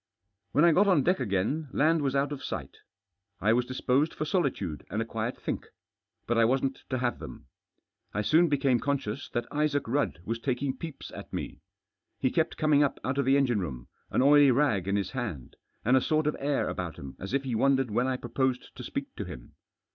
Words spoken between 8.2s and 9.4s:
soon became conscious